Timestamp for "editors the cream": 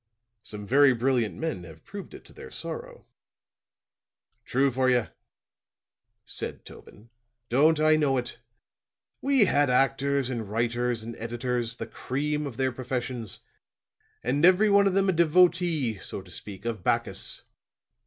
11.17-12.47